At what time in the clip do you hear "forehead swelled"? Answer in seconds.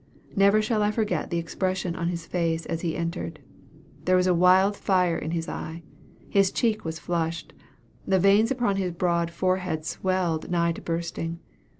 9.29-10.49